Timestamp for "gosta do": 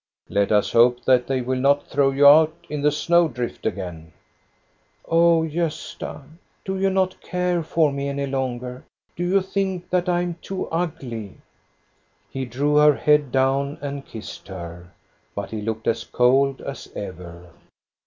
5.43-6.79